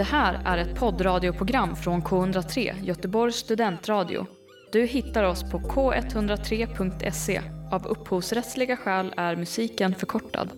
[0.00, 4.26] Det här är ett poddradioprogram från K103, Göteborgs studentradio.
[4.72, 7.42] Du hittar oss på k103.se.
[7.72, 10.50] Av upphovsrättsliga skäl är musiken förkortad.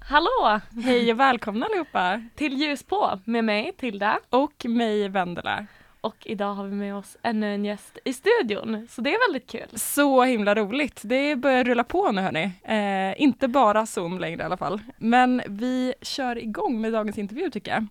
[0.00, 0.60] Hallå!
[0.84, 2.22] Hej och välkomna allihopa!
[2.36, 5.66] Till Ljus på med mig Tilda Och mig Vendela
[6.00, 9.50] och idag har vi med oss ännu en gäst i studion så det är väldigt
[9.50, 9.78] kul.
[9.78, 11.00] Så himla roligt.
[11.04, 12.50] Det börjar rulla på nu hörni.
[12.64, 14.80] Eh, inte bara Zoom längre i alla fall.
[14.98, 17.86] Men vi kör igång med dagens intervju tycker jag.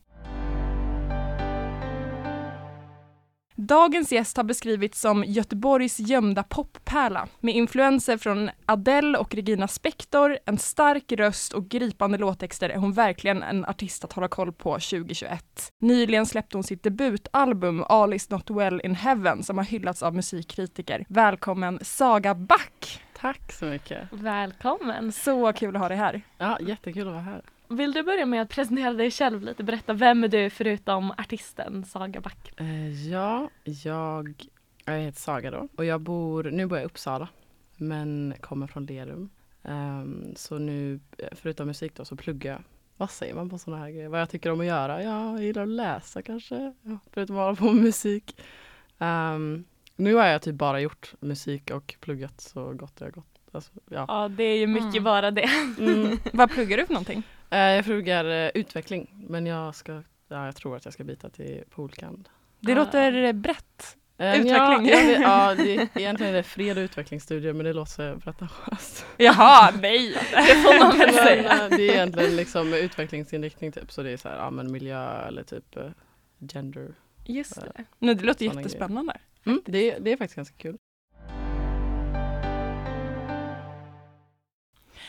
[3.60, 10.38] Dagens gäst har beskrivits som Göteborgs gömda poppärla med influenser från Adele och Regina Spektor,
[10.46, 14.74] en stark röst och gripande låttexter är hon verkligen en artist att hålla koll på
[14.74, 15.72] 2021.
[15.80, 20.16] Nyligen släppte hon sitt debutalbum All is not well in heaven som har hyllats av
[20.16, 21.06] musikkritiker.
[21.10, 23.04] Välkommen Saga Back!
[23.20, 24.08] Tack så mycket.
[24.12, 25.12] Välkommen!
[25.12, 26.22] Så kul att ha dig här.
[26.38, 27.42] Ja, jättekul att vara här.
[27.70, 29.64] Vill du börja med att presentera dig själv lite?
[29.64, 32.52] Berätta, vem är du förutom artisten Saga Back?
[32.60, 34.46] Eh, ja, jag,
[34.86, 37.28] jag heter Saga då och jag bor, nu bor jag i Uppsala
[37.78, 39.30] men kommer från Lerum.
[39.64, 42.62] Ehm, så nu, eh, förutom musik då, så pluggar jag.
[42.98, 44.08] Vad säger man på sådana här grejer?
[44.10, 45.04] Vad jag tycker om att göra?
[45.04, 48.42] Ja, jag gillar att läsa kanske, ja, förutom att hålla på med musik.
[49.00, 49.64] Ehm,
[49.96, 53.26] nu har jag typ bara gjort musik och pluggat så gott det har gått.
[53.52, 54.06] Alltså, ja.
[54.08, 55.04] Ja, det är ju mycket Mm.
[55.04, 55.50] bara det.
[55.80, 56.18] Mm.
[56.34, 57.24] Vad pluggar du för någonting?
[57.50, 61.30] Eh, jag pluggar eh, utveckling men jag ska, ja, jag tror att jag ska byta
[61.30, 62.30] till Polkand.
[62.60, 63.98] Det låter brett.
[64.18, 64.88] Eh, Utveckling.
[64.88, 69.06] Ja, vet, ja det, egentligen är det fred och utvecklingsstudier men det låter så pretentiöst.
[69.18, 70.14] Jaha, nej!
[70.32, 71.70] Det får man väl Men, säga.
[71.70, 75.44] det är egentligen liksom utvecklingsinriktning typ så det är så här, ja men miljö eller
[75.44, 75.78] typ
[76.54, 76.94] gender.
[77.26, 77.86] Just det.
[78.00, 79.18] Nej, det låter jättespännande.
[79.46, 80.78] Mm, det, det är faktiskt ganska kul.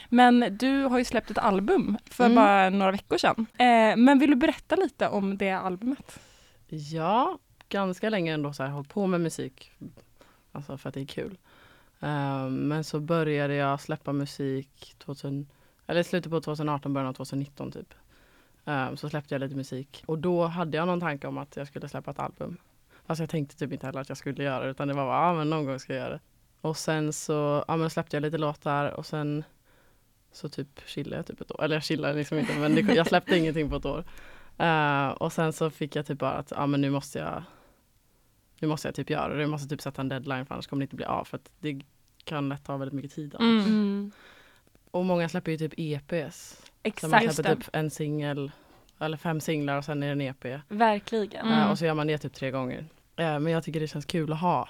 [0.08, 2.34] Men du har ju släppt ett album för Mm.
[2.36, 3.46] bara några veckor sedan.
[3.58, 6.20] Eh, men vill du berätta lite om det albumet?
[6.68, 7.38] Ja,
[7.68, 9.72] ganska länge ändå så här hållit på med musik.
[10.52, 11.38] Alltså för att det är kul.
[12.00, 15.46] Eh, men så började jag släppa musik 2000,
[15.86, 17.94] eller slutet på 2018, början av 2019 typ.
[18.64, 21.66] Eh, så släppte jag lite musik och då hade jag någon tanke om att jag
[21.66, 22.56] skulle släppa ett album.
[23.06, 25.26] Alltså jag tänkte typ inte heller att jag skulle göra det utan det var bara,
[25.28, 26.20] ja men någon gång ska jag göra det.
[26.60, 29.44] Och sen så, ja men släppte jag lite låtar och sen
[30.38, 31.64] så typ chillade jag typ ett år.
[31.64, 34.04] Eller jag chillade liksom inte men det, jag släppte ingenting på ett år.
[34.58, 37.42] Eh, och sen så fick jag typ bara att ja, men nu måste jag
[38.60, 39.40] nu måste jag typ göra det.
[39.40, 41.24] Jag måste typ sätta en deadline för annars kommer det inte bli av.
[41.24, 41.80] För att det
[42.24, 43.34] kan lätt ta väldigt mycket tid.
[43.38, 43.66] annars.
[43.66, 44.12] Mm.
[44.90, 46.62] Och många släpper ju typ EPs.
[47.00, 47.34] Så man Exakt.
[47.34, 48.52] släpper typ en singel
[48.98, 50.60] eller fem singlar och sen är det en EP.
[50.68, 51.46] Verkligen.
[51.46, 51.58] Mm.
[51.58, 52.86] Eh, och så gör man det typ tre gånger.
[53.16, 54.68] Eh, men jag tycker det känns kul att ha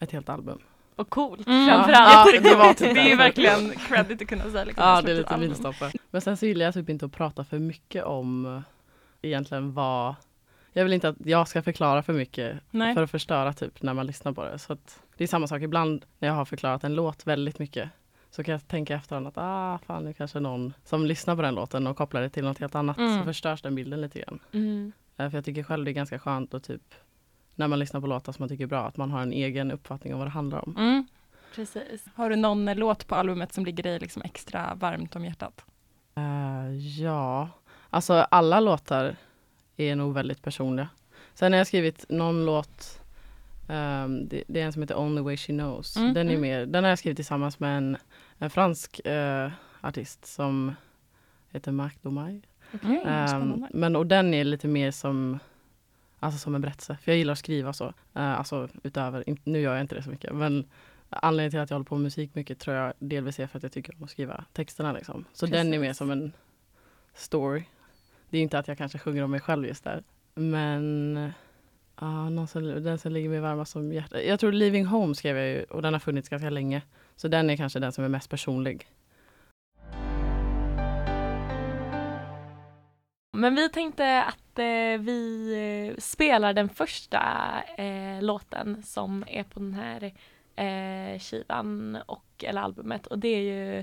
[0.00, 0.58] ett helt album.
[0.96, 1.68] Och coolt Mm.
[1.68, 2.34] framförallt.
[2.34, 3.16] Ja, det var typ det är ju därför.
[3.16, 4.64] verkligen credit att kunna säga.
[4.64, 5.92] Liksom, Ja, det är lite milstolpe.
[6.10, 8.60] Men sen så gillar jag typ inte att prata för mycket om eh,
[9.22, 10.14] egentligen vad
[10.72, 12.94] jag vill inte att jag ska förklara för mycket Nej.
[12.94, 14.58] för att förstöra typ när man lyssnar på det.
[14.58, 14.76] Så
[15.16, 17.88] det är samma sak ibland när jag har förklarat en låt väldigt mycket
[18.30, 21.54] så kan jag tänka efterhand att ah, fan är kanske någon som lyssnar på den
[21.54, 23.18] låten och kopplar det till något helt annat Mm.
[23.18, 24.38] så förstörs den bilden lite grann.
[24.52, 24.92] Mm.
[25.16, 26.94] Eh, För jag tycker själv det är ganska skönt att typ
[27.54, 29.70] när man lyssnar på låtar som man tycker är bra att man har en egen
[29.70, 30.76] uppfattning om vad det handlar om.
[30.78, 31.06] Mm.
[31.54, 32.04] Precis.
[32.14, 35.64] Har du någon eh, låt på albumet som ligger dig liksom extra varmt om hjärtat?
[36.14, 37.48] Eh, ja,
[37.90, 39.16] alltså alla låtar
[39.76, 40.88] är nog väldigt personliga.
[41.34, 43.00] Sen har jag skrivit någon låt,
[43.68, 45.96] ehm, det, det är en som heter Only Way She Knows.
[45.96, 46.40] Mm, Den, är mm.
[46.42, 47.96] mer, den har jag skrivit tillsammans med en,
[48.38, 50.74] en fransk eh, artist som
[51.50, 52.40] heter Marc Domay.
[52.82, 53.68] Ehm, spännande.
[53.72, 55.38] men och den är lite mer som
[56.22, 57.84] Alltså som en berättelse, för jag gillar att skriva så.
[58.14, 60.64] Eh, alltså utöver, nu gör jag inte det så mycket, men
[61.10, 63.62] anledningen till att jag håller på med musik mycket tror jag delvis är för att
[63.62, 65.24] jag tycker om att skriva texterna liksom.
[65.32, 65.98] Så den är mer Precis.
[65.98, 66.32] som en
[67.14, 67.62] story.
[68.30, 70.02] Det är inte att jag kanske sjunger om mig själv just där.
[70.34, 71.32] Men
[72.00, 74.24] ja, någon som, den som ligger mig varmast om hjärtat.
[74.24, 76.82] Jag tror Leaving Home skrev jag ju och den har funnits ganska länge.
[77.16, 78.88] Så den är kanske den som är mest personlig.
[83.36, 84.41] Men vi tänkte att
[84.98, 85.52] vi
[85.94, 87.22] eh, spelar den första
[87.76, 90.12] eh, låten som är på den här
[90.56, 93.78] eh, skivan och eller albumet och det är ju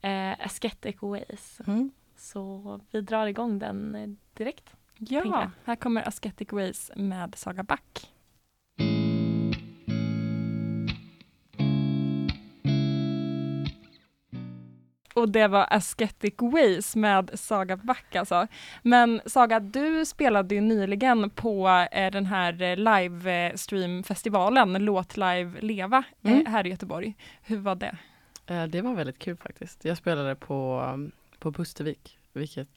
[0.00, 1.60] eh, Ascetic Ways.
[1.66, 1.90] Mm.
[2.16, 4.74] Så vi drar igång den eh, direkt.
[4.98, 8.12] Ja, här kommer Ascetic Ways med Saga Back.
[15.16, 18.46] Och det var Ascetic Ways med Saga Back alltså.
[18.82, 26.04] Men Saga, du spelade ju nyligen på eh, den här eh, livestreamfestivalen Låt Live Leva
[26.22, 26.46] eh, Mm.
[26.46, 27.14] här i Göteborg.
[27.42, 27.96] Hur var det?
[28.46, 29.84] Eh, det var väldigt kul faktiskt.
[29.84, 32.68] Jag spelade på, um, på Pustervik, vilket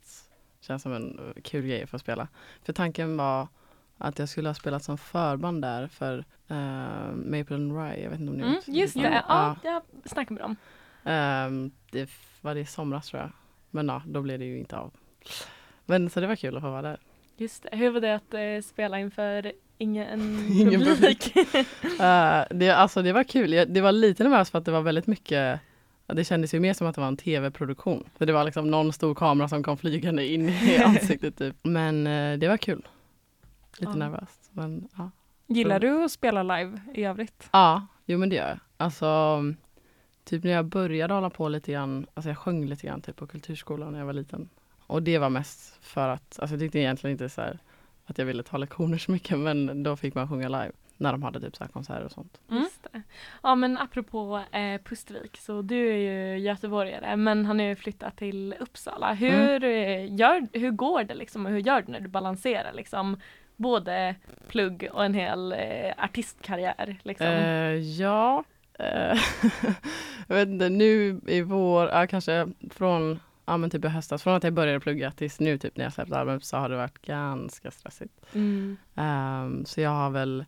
[0.61, 2.27] känns som en eh, kul grej för att spela.
[2.63, 3.47] För tanken var
[3.97, 6.25] att jag skulle ha spelat som förband där för
[7.15, 8.03] Maple and Rye.
[8.03, 8.67] Jag vet inte om ni Mm, vet.
[8.67, 9.55] just det, Ja.
[9.63, 10.55] ja, jag snackade med dem.
[11.09, 12.09] Ehm, det
[12.41, 13.31] var det i somras tror jag.
[13.71, 14.93] Men ja, då blev det ju inte av.
[15.85, 16.99] Men så det var kul att få vara där.
[17.37, 17.77] Just det.
[17.77, 20.19] Hur var det att eh, spela inför ingen,
[20.51, 21.33] Ingen publik?
[21.99, 23.53] Eh, det, alltså det var kul.
[23.53, 25.59] Jag, det var lite nervöst för att det var väldigt mycket
[26.13, 28.09] det kändes ju mer som att det var en tv-produktion.
[28.17, 31.55] För det var liksom någon stor kamera som kom flygande in i ansiktet typ.
[31.63, 32.87] Men eh, det var kul.
[33.77, 33.95] Lite Ja.
[33.95, 34.49] nervöst.
[34.51, 35.11] Men ja.
[35.47, 37.49] Gillar du att spela live i övrigt?
[37.51, 38.59] Ja, jo men det gör jag.
[38.77, 39.39] Alltså,
[40.29, 43.27] typ när jag började hålla på lite grann, alltså jag sjöng lite grann typ på
[43.27, 44.49] kulturskolan när jag var liten.
[44.87, 47.59] Och det var mest för att, alltså jag tyckte egentligen inte så här
[48.05, 51.23] att jag ville ta lektioner så mycket men då fick man sjunga live när de
[51.23, 52.39] hade typ så här konserter och sånt.
[52.49, 52.63] Mm.
[52.63, 53.01] Just det.
[53.43, 58.17] Ja men apropå eh, Pustervik så du är ju göteborgare men han har ju flyttat
[58.17, 59.13] till Uppsala.
[59.13, 63.17] Hur, eh, gör, hur går det liksom och hur gör du när du balanserar liksom
[63.55, 64.15] både
[64.47, 67.27] plugg och en hel eh, artistkarriär liksom?
[67.27, 68.43] Eh, ja,
[70.27, 74.33] jag vet inte, nu i vår, ja, kanske från Ja men typ i höstas, från
[74.35, 77.01] att jag började plugga tills nu typ när jag släppte albumet så har det varit
[77.01, 78.13] ganska stressigt.
[78.33, 78.77] Mm.
[78.95, 80.45] Ehm, så jag har väl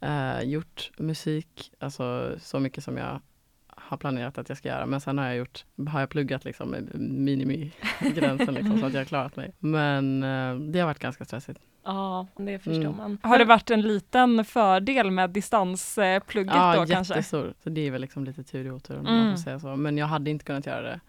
[0.00, 3.20] eh, gjort musik, alltså så mycket som jag
[3.68, 4.86] har planerat att jag ska göra.
[4.86, 9.04] Men sen har jag gjort, har jag pluggat liksom minimigränsen liksom, så att jag har
[9.04, 9.52] klarat mig.
[9.58, 11.60] Men eh, det har varit ganska stressigt.
[11.84, 12.96] Ja, det förstår Mm.
[12.96, 13.18] man.
[13.22, 17.14] Har det varit en liten fördel med distansplugget Ja, då kanske?
[17.14, 17.54] jättestor.
[17.62, 19.32] Så det är väl liksom lite tur i otur om man Mm.
[19.36, 19.76] får säga så.
[19.76, 21.00] Men jag hade inte kunnat göra det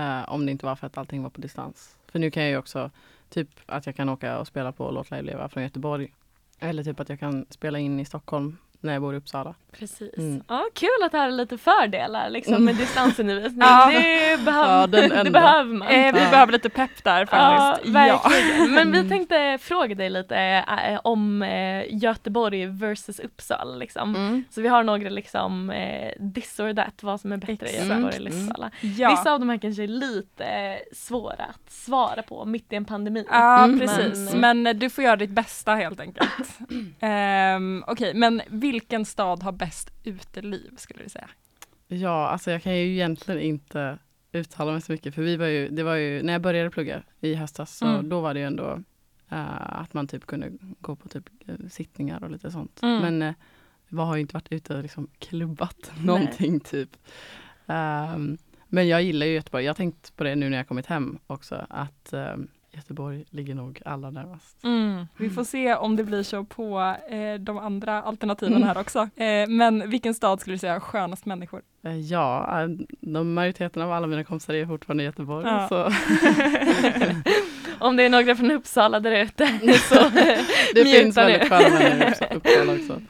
[0.00, 1.96] eh, om det inte var för att allting var på distans.
[2.12, 2.90] För nu kan jag ju också,
[3.28, 6.12] typ att jag kan åka och spela på Låt Live Leva från Göteborg.
[6.58, 9.54] Eller typ att jag kan spela in i Stockholm när jag bor i Uppsala.
[9.78, 10.18] Precis.
[10.18, 10.42] Mm.
[10.48, 12.64] Ja, kul att det här är lite fördelar liksom Mm.
[12.64, 13.60] med distansundervisning.
[13.66, 13.86] Ja.
[13.90, 15.88] Det, behöver, Ja, det behöver man.
[15.88, 16.30] Eh, vi Ja.
[16.30, 17.94] behöver lite pepp där Ja, faktiskt.
[17.94, 18.74] verkligen.
[18.74, 19.08] Men vi Mm.
[19.10, 20.36] tänkte fråga dig lite
[20.86, 24.16] eh, om eh, Göteborg versus Uppsala liksom.
[24.16, 24.44] Mm.
[24.50, 27.88] Så vi har några liksom eh, this or that, vad som är bättre i Exakt.
[27.88, 28.42] Göteborg eller Mm.
[28.48, 28.70] Uppsala.
[28.80, 29.10] Ja.
[29.10, 33.24] Vissa av de här kanske är lite svåra att svara på mitt i en pandemi.
[33.30, 34.34] Ja, Mm, precis.
[34.34, 36.28] men- Men, du får göra ditt bästa helt enkelt.
[37.00, 38.42] um, Okej, men
[38.72, 41.30] vilken stad har bäst uteliv skulle du säga?
[41.88, 43.98] Ja, alltså jag kan ju egentligen inte
[44.32, 47.02] uttala mig så mycket för vi var ju, det var ju, när jag började plugga
[47.20, 48.08] i höstas så Mm.
[48.08, 48.82] då var det ju ändå
[49.28, 52.82] eh, att man typ kunde gå på typ eh, sittningar och lite sånt.
[52.82, 53.00] Mm.
[53.00, 53.34] Men uh,
[53.88, 56.96] jag har ju inte varit ute och liksom klubbat någonting typ.
[57.66, 59.64] Ehm, men jag gillar ju Göteborg.
[59.64, 63.54] Jag har tänkt på det nu när jag kommit hem också att ehm, Göteborg ligger
[63.54, 64.64] nog allra närmast.
[64.64, 65.06] Mm.
[65.16, 68.68] Vi får se om det blir så på eh, de andra alternativen Mm.
[68.68, 68.98] här också.
[69.16, 71.62] Eh, men vilken stad skulle du säga har skönast människor?
[71.84, 72.68] Eh, ja, eh,
[73.00, 75.46] de majoriteten av alla mina kompisar är fortfarande i Göteborg.
[75.46, 75.68] Ja.
[75.68, 75.84] Så
[77.78, 79.46] Om det är några från Uppsala där ute
[79.88, 79.94] så
[80.74, 83.00] det finns väldigt sköna människor i Upps- Uppsala också.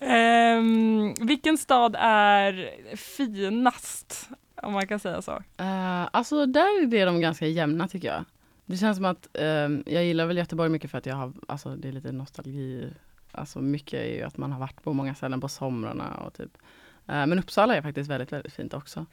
[0.00, 4.28] Ehm, vilken stad är finast?
[4.62, 5.32] Om man kan säga så.
[5.32, 8.24] Uh, alltså där är de ganska jämna tycker jag.
[8.68, 11.76] Det känns som att ehm, jag gillar väl Göteborg mycket för att jag har, alltså
[11.76, 12.90] det är lite nostalgi.
[13.32, 16.58] Alltså mycket är ju att man har varit på många ställen på somrarna och typ.
[17.06, 19.06] Eh, men Uppsala är faktiskt väldigt, väldigt fint också.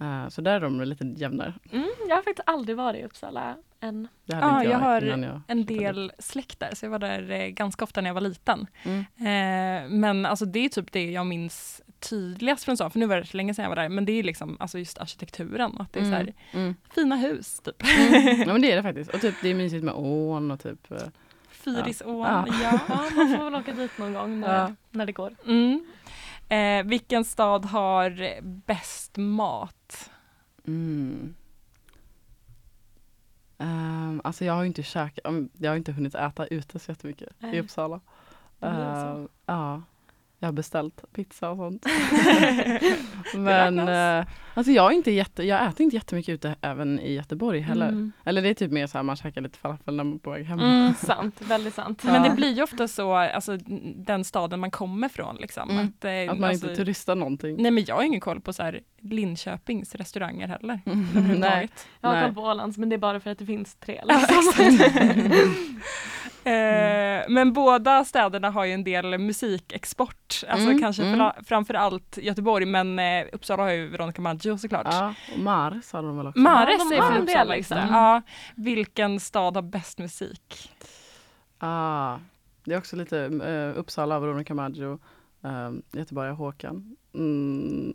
[0.00, 1.54] Eh, så där är de lite jämnare.
[1.72, 4.08] mm, Jag har faktiskt aldrig varit i Uppsala än.
[4.24, 6.98] Det hade Ja, inte jag, jag har jag En del släkt där, så jag var
[6.98, 8.66] där eh, ganska ofta när jag var liten.
[8.82, 8.98] Mm.
[9.16, 13.16] Eh, men alltså det är typ det jag minns tydligast från stan, för nu var
[13.16, 15.92] det så länge sedan jag var där, men det är liksom alltså just arkitekturen, att
[15.92, 16.74] det är så här Mm.
[16.94, 17.82] fina hus typ.
[17.98, 18.40] Mm.
[18.40, 19.10] Ja men det är det faktiskt.
[19.14, 20.98] Och typ det är mysigt med ån och typ eh,
[21.50, 22.44] Fyrisån, Ja.
[22.62, 22.78] ja.
[22.88, 24.72] Ja, man får väl åka dit någon gång när, Ja.
[24.90, 25.34] när det går.
[25.46, 25.84] Mm.
[26.48, 30.10] Eh, vilken stad har bäst mat?
[30.66, 31.34] Mm.
[33.58, 37.28] Um, alltså jag har ju inte käkat, jag har inte hunnit äta ute så jättemycket
[37.38, 37.56] Nej.
[37.56, 38.00] i Uppsala.
[38.64, 39.82] Uh, ja,
[40.42, 41.86] jag har beställt pizza och sånt.
[43.34, 47.60] Men uh, alltså jag, är inte jätte, jag äter inte jättemycket ute även i Göteborg
[47.60, 47.88] heller.
[47.88, 48.12] Mm.
[48.24, 50.30] Eller det är typ mer så här man käkar lite falafel när man är på
[50.30, 50.60] väg hem.
[50.60, 50.94] Mm.
[50.94, 52.04] Sant, väldigt sant.
[52.04, 52.28] Men Ja.
[52.28, 53.56] det blir ju ofta så, alltså
[53.96, 55.70] den staden man kommer från liksom.
[55.70, 55.84] Mm.
[55.86, 57.62] Att, eh, Att man alltså, inte turistar någonting.
[57.62, 60.80] Nej men jag har ingen koll på så här Linköpings restauranger heller.
[60.84, 60.96] Nej.
[61.16, 61.86] överhuvudtaget.
[62.00, 62.24] Jag har Nej.
[62.24, 64.02] koll på Ålands men det är bara för att det finns tre.
[64.04, 64.42] Liksom.
[66.44, 71.16] Eh, men båda städerna har ju en del musikexport, alltså Mm, kanske mm.
[71.18, 74.86] fra, framför allt Göteborg men eh, Uppsala har ju Veronica Maggio såklart.
[74.90, 76.40] Ja, och Mares har de väl också.
[76.40, 77.76] Mares Ja, de är från en del, Uppsala, liksom.
[77.76, 77.88] det.
[77.90, 78.22] Ja,
[78.54, 80.70] vilken stad har bäst musik?
[81.58, 82.18] Ah,
[82.64, 84.98] det är också lite uh, Uppsala, Veronica Maggio,
[85.40, 86.96] um, Göteborg, Håkan.
[87.14, 87.94] Mm,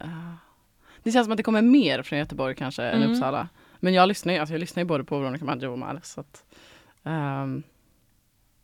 [0.00, 0.08] eh,
[1.02, 3.10] det känns som att det kommer mer från Göteborg kanske än Mm.
[3.12, 3.48] Uppsala.
[3.80, 6.12] Men jag lyssnar ju, alltså jag lyssnar ju både på Veronica Maggio och Mares.
[6.12, 6.44] Så att,
[7.04, 7.62] ehm,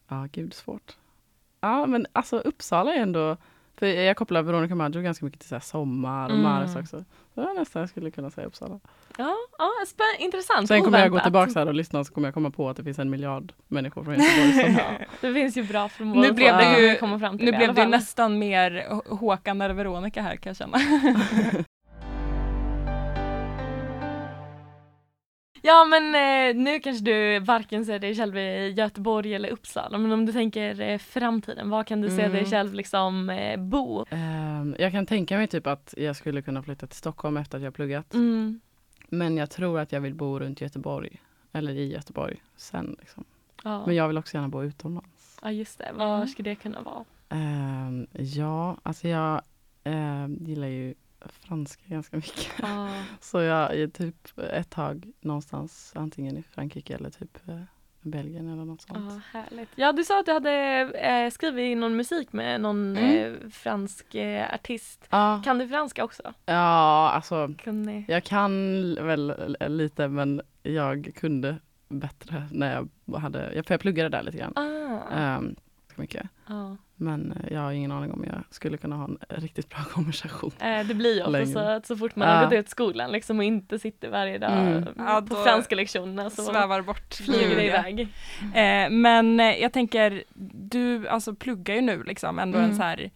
[0.09, 0.97] ja, gud svårt.
[1.61, 3.37] Ja, men alltså Uppsala är ändå,
[3.76, 6.42] för jag kopplar Veronica Maggio ganska mycket till så här sommar och Mm.
[6.42, 7.04] Mares också.
[7.35, 8.80] Så jag nästan jag skulle kunna säga Uppsala.
[9.18, 10.68] Ja, ja spä- intressant.
[10.68, 11.25] Sen kommer jag gå Oväntat.
[11.25, 14.04] tillbaka här och lyssna så kommer jag komma på att det finns en miljard människor
[14.04, 17.38] från Göteborg som Ja, det finns ju bra förmågor Nu blev det ju- komma fram
[17.38, 20.78] till Nu blev det nästan mer Håkan eller Veronica här kan jag känna.
[25.68, 30.12] Ja men eh, nu kanske du varken ser dig själv i Göteborg eller Uppsala men
[30.12, 32.32] om du tänker eh, framtiden, var kan du se Mm.
[32.32, 34.04] dig själv liksom eh, bo?
[34.10, 37.64] Ehm, jag kan tänka mig typ att jag skulle kunna flytta till Stockholm efter att
[37.64, 38.14] jag pluggat.
[38.14, 38.60] Mm.
[39.08, 41.20] Men jag tror att jag vill bo runt Göteborg.
[41.52, 42.96] Eller i Göteborg sen.
[43.00, 43.25] Liksom.
[43.64, 43.87] Ja.
[43.87, 45.38] Men jag vill också gärna bo utomlands.
[45.42, 46.28] ja just det, var Mm.
[46.28, 47.04] ska det kunna vara?
[47.28, 49.42] Ehm, ja, alltså jag
[49.84, 50.94] ehm, gillar ju
[51.26, 52.52] franska ganska mycket.
[52.62, 52.88] Ja.
[53.20, 57.60] Så jag är typ ett tag någonstans antingen i Frankrike eller typ eh,
[58.00, 59.12] Belgien eller något sånt.
[59.32, 59.68] Ja, härligt.
[59.75, 60.52] Ja, du sa att du hade
[60.94, 63.34] eh, skrivit någon musik med någon Mm.
[63.44, 65.06] eh, fransk eh, artist.
[65.10, 66.22] Ja, Kan du franska också?
[66.46, 68.04] ja, alltså ni?
[68.08, 68.50] jag kan
[69.06, 71.56] väl lite men jag kunde
[71.88, 74.52] bättre när jag hade, jag, för jag pluggade där lite grann.
[74.56, 75.54] Ah, ganska
[75.96, 76.26] mycket.
[77.00, 80.50] Men eh, jag har ingen aning om jag skulle kunna ha en riktigt bra konversation.
[80.61, 82.35] Eh, det blir ju ofta så att så fort man Ja.
[82.35, 84.67] har gått ut skolan liksom och inte sitter varje dag Mm.
[84.76, 87.14] mm, Ja, på franska lektionerna så Svävar bort.
[87.14, 87.99] flyger det Mm.
[87.99, 88.00] iväg.
[88.55, 90.25] Eh, men eh, jag tänker,
[90.55, 92.71] du alltså pluggar ju nu liksom ändå Mm.
[92.71, 93.11] en så här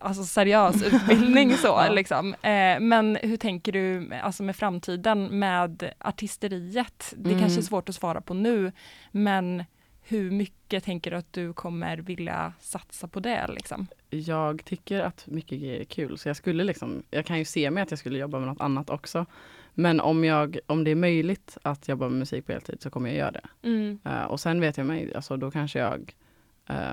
[0.00, 1.88] Alltså seriös utbildning så Ja.
[1.92, 2.34] liksom.
[2.34, 7.14] Eh, men hur tänker du alltså med framtiden med artisteriet?
[7.16, 7.40] Det Mm.
[7.40, 8.72] kanske är svårt att svara på nu,
[9.12, 9.64] men
[10.06, 13.86] hur mycket tänker du att du kommer vilja satsa på det liksom?
[14.10, 17.70] Jag tycker att mycket grejer är kul så jag skulle liksom, jag kan ju se
[17.70, 19.26] mig att jag skulle jobba med något annat också.
[19.74, 23.08] Men om, jag, om det är möjligt att jobba med musik på heltid så kommer
[23.08, 23.48] jag göra det.
[23.62, 23.98] Mm.
[24.04, 26.14] Eh, och sen vet jag mig, alltså då kanske jag
[26.68, 26.92] eh,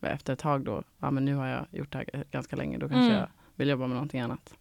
[0.00, 2.88] efter ett tag då, ja men nu har jag gjort det här ganska länge, då
[2.88, 3.16] kanske Mm.
[3.18, 4.54] jag vill jobba med någonting annat.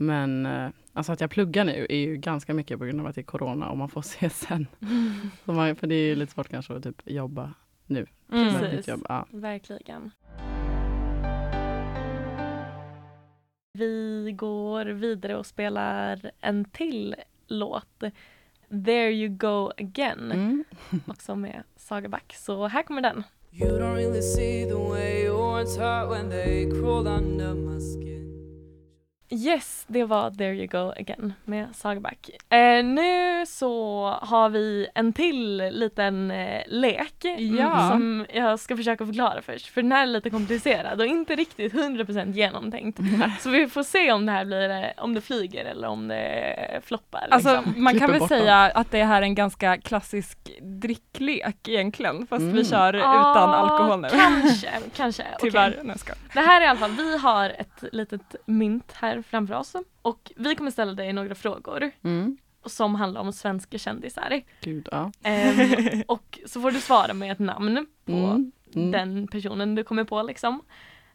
[0.00, 3.14] Men eh, alltså att jag pluggar nu är ju ganska mycket på grund av att
[3.14, 4.66] det är corona och man får se sen.
[5.44, 7.54] Så man, för det är ju lite svårt kanske att typ jobba
[7.86, 8.06] nu.
[8.26, 8.88] med Precis.
[8.88, 9.06] jobb.
[9.08, 9.26] Ja.
[9.30, 10.10] Verkligen.
[13.72, 17.14] Vi går vidare och spelar en till
[17.46, 18.02] låt.
[18.68, 20.32] There you go again.
[20.32, 20.64] Mm.
[21.06, 22.34] Också med Saga Back.
[22.36, 23.22] Så här kommer den.
[23.52, 28.17] You don't really see the way your words hurt when they crawled under my skin.
[29.30, 32.30] Yes, det var There you go again med Sagerback.
[32.48, 37.88] Eh, nu så har vi en till liten eh, lek Ja.
[37.90, 39.66] som jag ska försöka förklara först.
[39.66, 42.98] För den här är lite komplicerad och inte riktigt 100% genomtänkt.
[43.40, 46.80] Så vi får se om det här blir, eh, om det flyger eller om det
[46.84, 47.26] floppar.
[47.30, 47.82] Alltså Liksom.
[47.84, 52.42] man kan väl bort säga att det här är en ganska klassisk dricklek egentligen, fast
[52.42, 52.64] vi Mm.
[52.64, 54.08] kör utan Ja, alkohol nu.
[54.08, 55.24] Kanske, kanske.
[55.40, 55.70] Tyvärr.
[55.96, 56.18] Skojar.
[56.34, 60.32] Det här är i alla fall, vi har ett litet mynt här framför oss och
[60.36, 62.36] vi kommer ställa dig några frågor Mm.
[62.66, 64.42] som handlar om svenska kändisar.
[64.60, 65.12] Gud, ja.
[65.22, 68.52] Ehm, och så får du svara med ett namn på Mm.
[68.74, 68.90] Mm.
[68.90, 70.62] den personen du kommer på liksom.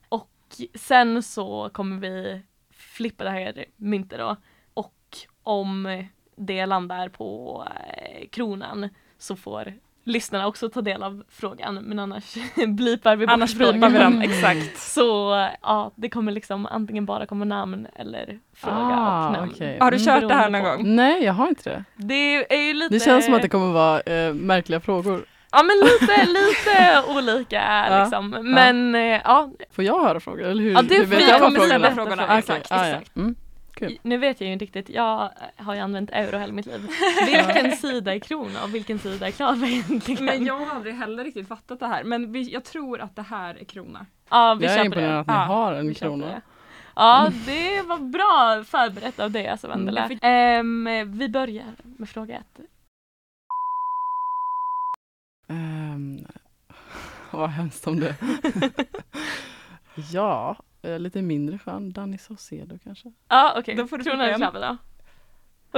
[0.09, 0.29] Och
[0.75, 2.41] sen så kommer vi
[2.71, 4.35] flippa det här myntet då
[4.73, 6.03] och om
[6.35, 7.63] det landar på
[7.97, 9.73] eh, kronan så får
[10.05, 12.33] lyssnarna också ta del av frågan men annars
[12.67, 13.71] blipar vi bort Annars frågan.
[13.73, 14.77] blipar vi den, exakt.
[14.79, 19.51] Så ja, det kommer liksom antingen bara komma namn eller fråga Ah, och namn.
[19.53, 19.77] okej.
[19.79, 20.67] Har du kört det här någon på.
[20.69, 20.95] gång?
[20.95, 21.83] Nej, jag har inte det.
[21.95, 25.25] Det är ju lite Det känns som att det kommer vara eh, märkliga frågor.
[25.51, 28.29] Ja men lite, lite olika Ja, liksom.
[28.29, 30.43] Men eh, ja, Får jag höra frågor?
[30.43, 32.33] Eller hur, Ja, det hur vi jag vad kommer ställa frågorna frågorna.
[32.33, 32.77] Ah, Exakt, okej.
[32.79, 32.95] Ah, ja.
[32.95, 33.15] exakt.
[33.15, 33.35] Mm.
[33.75, 33.99] Kul.
[34.03, 36.87] nu vet jag ju inte riktigt, jag har ju använt euro hela mitt liv.
[37.25, 40.25] Vilken sida är krona och vilken sida är Klara egentligen?
[40.25, 43.21] Men jag har aldrig heller riktigt fattat det här, men vi, jag tror att det
[43.21, 44.05] här är krona.
[44.29, 46.25] ja, vi Jag är imponerad att ni Ja, har en krona.
[46.25, 46.41] det.
[46.95, 50.05] Ja, det var bra förberett av dig alltså Vendela.
[50.21, 52.59] Mm, Ehm, vi börjar med fråga ett.
[55.49, 56.25] Um,
[57.31, 58.15] vad hemskt om det.
[60.11, 61.91] ja, eh, lite mindre skön.
[61.93, 63.11] Danny Saucedo kanske.
[63.27, 64.77] Ja okej, Då får du krona eller flippa klabbe då?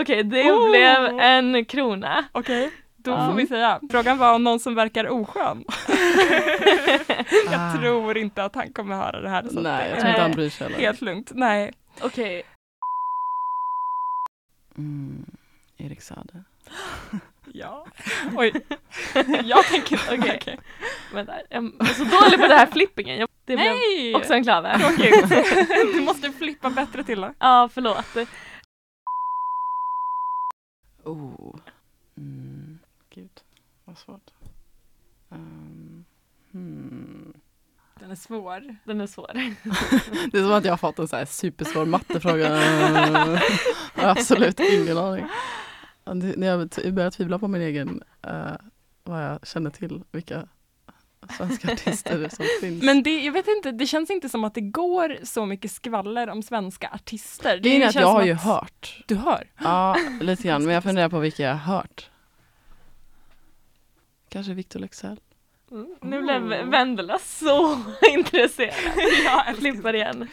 [0.01, 0.69] Okej, det Oh!
[0.69, 2.25] blev en krona.
[2.31, 3.27] Okej, då Ja.
[3.27, 3.79] får vi säga.
[3.91, 5.63] Frågan var om någon som verkar oskön.
[7.51, 7.73] jag Ah.
[7.77, 9.43] tror inte att han kommer höra det här.
[9.47, 10.79] Så Nej, jag tror inte han bryr sig heller.
[10.79, 11.31] Helt lugnt.
[11.35, 11.73] Nej.
[12.01, 12.43] Okej,
[14.77, 15.25] Mm,
[15.77, 16.43] Erik Saade.
[17.53, 17.85] Ja.
[18.35, 18.53] Oj.
[19.43, 20.15] jag tänker inte.
[20.19, 20.37] Okej.
[20.41, 20.59] Okej.
[21.13, 21.33] vänta.
[21.49, 23.17] Jag är så dålig på det här flippingen.
[23.19, 24.09] Jag Det Nej!
[24.11, 24.79] blev också en klave.
[24.79, 25.29] Tråkigt.
[25.93, 27.33] du måste flippa bättre till det.
[27.39, 28.05] Ja, förlåt.
[31.03, 31.55] Oh.
[32.17, 32.79] Mm.
[33.09, 33.41] Gud,
[33.85, 34.31] vad svårt.
[35.29, 36.05] Um.
[36.51, 37.33] Hmm.
[37.99, 38.75] Den är svår.
[38.83, 39.33] Den är svår.
[40.31, 42.61] Det är som att jag har fått en så här supersvår mattefråga.
[43.95, 45.25] Absolut ingen aning.
[46.13, 48.55] När jag börjar tvivla på min egen, eh,
[49.03, 50.47] vad jag känner till, vilka
[51.33, 52.83] svenska artister som finns.
[52.83, 56.29] Men det, jag vet inte, det känns inte som att det går så mycket skvaller
[56.29, 57.57] om svenska artister.
[57.57, 59.03] Grejen är att jag har som ju att- hört.
[59.07, 59.47] Du hör?
[59.63, 60.65] Ja, lite grann.
[60.65, 62.09] Men jag funderar på vilka jag har hört.
[64.29, 65.19] Kanske Victor Leksell.
[65.71, 65.95] Mm.
[66.01, 68.73] Nu blev Vendela så intresserad.
[69.47, 70.27] Jag flippar igen.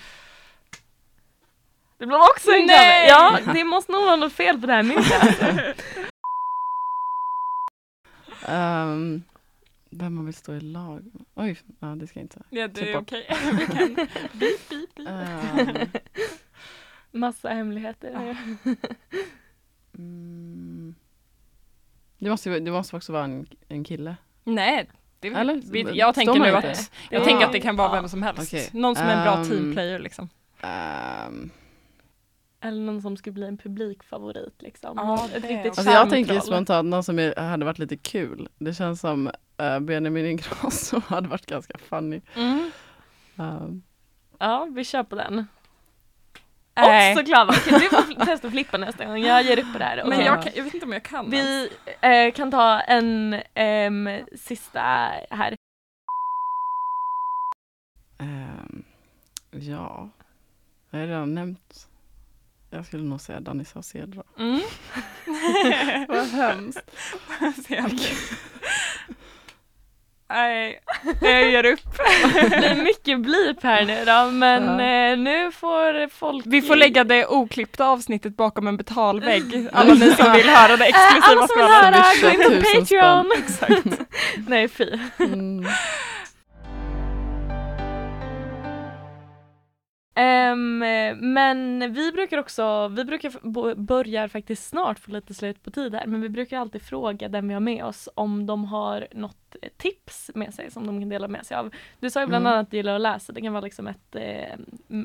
[1.99, 2.66] Det blev också en.
[2.66, 3.08] Nej!
[3.08, 5.76] Ja, det måste nog vara något fel på det här myntet.
[8.49, 9.22] Um,
[9.92, 11.25] vem man vill stå i lag med.
[11.34, 12.42] Oj, ja, det ska jag inte.
[12.50, 13.02] Ja, det Typ är bort.
[13.02, 13.26] okej.
[13.58, 13.94] Vi kan-
[14.32, 15.08] Beep, beep, beep.
[15.08, 15.88] Ehm,
[17.11, 18.37] Massa hemligheter.
[19.99, 20.94] mm,
[22.18, 24.16] det, måste, ju- det måste också vara en, en kille.
[24.44, 25.54] Nej, det, Eller?
[25.72, 26.58] vi, jag tänker nu inte?
[26.70, 27.25] att jag Ja.
[27.25, 27.94] tänker att det kan vara Ja.
[28.00, 28.42] vem som helst.
[28.54, 28.68] Okej.
[28.72, 30.28] Någon som är en bra Ehm, teamplayer liksom.
[30.61, 31.50] Ehm,
[32.61, 34.92] Eller någon som skulle bli en publikfavorit liksom.
[34.96, 35.37] Ja, också.
[35.66, 38.49] alltså jag tänker spontant någon som är, hade varit lite kul.
[38.58, 39.30] Det känns som
[39.62, 42.21] uh, Benjamin Ingrosso hade varit ganska funny.
[42.37, 42.71] Mm.
[43.38, 43.83] Ehm,
[44.38, 45.47] Ja, vi kör på den.
[46.76, 47.12] Nej.
[47.12, 47.52] Också klava.
[47.57, 49.19] Okej, du får testa att flippa nästa gång.
[49.19, 49.97] Jag ger upp på det här.
[49.97, 50.25] Men Okej.
[50.25, 51.31] jag, kan, jag vet inte om jag kan.
[51.31, 54.81] Vi eh, kan ta en ehm, sista
[55.31, 55.57] här.
[58.19, 58.85] ehm,
[59.50, 60.09] ja,
[60.90, 61.88] jag har redan nämnt.
[62.71, 64.23] Jag skulle nog säga Danny Saucedo.
[64.38, 64.61] Mm.
[66.09, 66.90] Vad hemskt.
[70.33, 70.81] Nej,
[71.21, 71.81] jag ger upp.
[72.35, 74.85] Det blir mycket blip här nu då men Ja.
[75.12, 79.69] eh, nu får folk Vi får lägga det oklippta avsnittet bakom en betalvägg.
[79.73, 81.95] Alla ni som vill höra det Eh, exklusiva alla som vill skvallret.
[81.95, 83.33] höra, gå in på Patreon!
[83.38, 84.01] Exakt.
[84.49, 84.99] Nej fy.
[85.18, 85.66] Mm.
[90.14, 90.79] Ehm,
[91.35, 96.07] men vi brukar också, vi brukar börjar faktiskt snart få lite slut på tid här,
[96.07, 99.68] men vi brukar alltid fråga den vi har med oss om de har något eh,
[99.77, 101.70] tips med sig som de kan dela med sig av.
[102.01, 102.53] Du sa ju bland Mm.
[102.53, 104.53] annat att du gillar att läsa, det kan vara liksom ett, eh,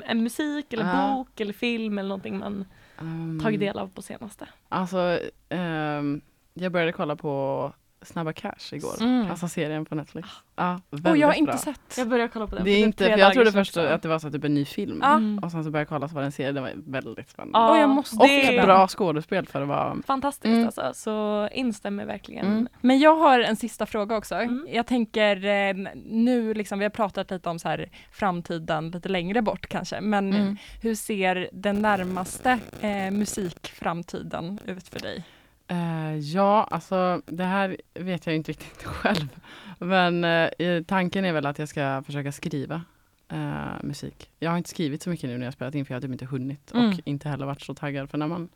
[0.06, 1.14] en musik eller Ja.
[1.16, 2.64] bok eller film eller någonting man
[3.00, 4.48] Ehm, tagit del av på senaste.
[4.68, 5.18] Alltså,
[5.48, 6.20] ehm,
[6.54, 8.94] jag började kolla på Snabba Cash igår.
[9.02, 9.30] Mm.
[9.30, 10.28] Alltså serien på Netflix.
[10.56, 11.58] Ja, Och jag har inte bra.
[11.58, 11.98] sett.
[11.98, 13.88] Jag börjar kolla på den Det är för inte, för jag trodde först också.
[13.88, 14.98] att det var så typ en ny film.
[15.02, 15.16] Ja.
[15.16, 15.38] Mm.
[15.38, 17.58] Och sen så började jag kolla så var det en serie, den var väldigt spännande.
[17.58, 18.66] Ja, Och jag måste Och den.
[18.66, 19.96] bra skådespel för att vara...
[20.06, 20.64] Fantastiskt Mm.
[20.66, 22.46] alltså, så instämmer verkligen.
[22.46, 22.68] Mm.
[22.80, 24.34] Men jag har en sista fråga också.
[24.34, 24.66] Mm.
[24.70, 29.42] Jag tänker eh, nu, liksom, vi har pratat lite om så här, framtiden lite längre
[29.42, 30.56] bort kanske, men Mm.
[30.82, 35.24] hur ser den närmaste eh, musikframtiden ut för dig?
[35.68, 39.28] Eh, ja, alltså det här vet jag inte riktigt själv.
[39.78, 42.82] Men eh, tanken är väl att jag ska försöka skriva
[43.28, 44.30] eh, musik.
[44.38, 46.12] Jag har inte skrivit så mycket nu när jag spelat in för jag har typ
[46.12, 46.88] inte hunnit Mm.
[46.88, 48.10] och inte heller varit så taggad.
[48.10, 48.48] För när man,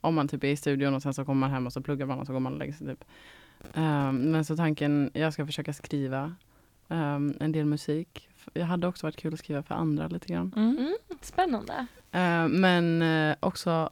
[0.00, 2.06] om man typ är i studion och sen så kommer man hem och så pluggar
[2.06, 3.04] man och så går man och lägger sig typ.
[3.74, 6.34] Eh, men så tanken, jag ska försöka skriva
[6.88, 8.28] eh, en del musik.
[8.52, 10.52] Jag hade också varit kul att skriva för andra lite grann.
[10.56, 10.94] Mm.
[11.20, 11.86] Spännande.
[12.12, 13.04] Eh, men
[13.40, 13.90] också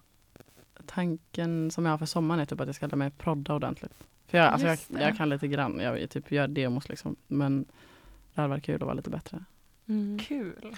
[0.88, 3.92] tanken som jag har för sommaren är typ att jag ska lära mig prodda ordentligt.
[4.27, 7.16] För jag, alltså jag, jag kan lite grann, jag typ gör demos liksom.
[7.27, 7.64] Men
[8.35, 9.44] det hade varit kul att vara lite bättre.
[9.88, 10.18] Mm.
[10.18, 10.77] Kul.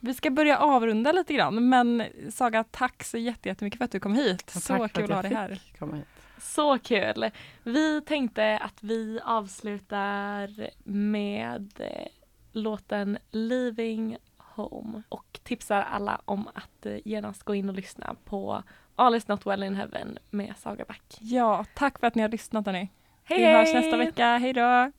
[0.00, 4.00] Vi ska börja avrunda lite grann, men Saga, tack så jätte- jättemycket för att du
[4.00, 4.50] kom hit.
[4.50, 5.60] Så kul att ha dig här.
[5.78, 6.06] komma hit.
[6.38, 7.30] Så kul!
[7.62, 12.06] Vi tänkte att vi avslutar med eh,
[12.52, 14.16] låten Leaving
[14.54, 18.62] Home och tipsar alla om att eh, genast gå in och lyssna på
[18.96, 21.02] All is not well in heaven med Saga Back.
[21.20, 22.88] Ja, tack för att ni har lyssnat hörni.
[23.24, 24.92] Hej Vi hörs nästa vecka, hej då!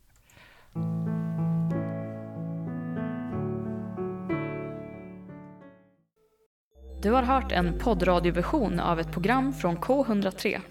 [7.02, 10.62] Du har hört en poddradioversion av ett program från K103.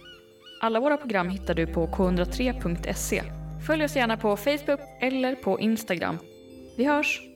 [0.61, 3.23] Alla våra program hittar du på k103.se.
[3.67, 6.19] Följ oss gärna på Facebook eller på Instagram.
[6.77, 7.34] Vi hörs!